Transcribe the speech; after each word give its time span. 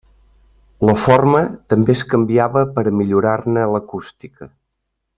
La 0.89 0.95
forma 1.01 1.41
també 1.75 1.95
es 1.97 2.01
canviava 2.15 2.65
per 2.79 2.85
millorar-ne 3.03 3.71
l'acústica. 3.75 4.53